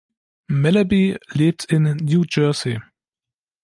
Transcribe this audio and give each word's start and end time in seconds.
Malaby 0.49 1.19
lebt 1.29 1.65
in 1.71 1.83
New 1.83 2.23
Jersey. 2.27 2.81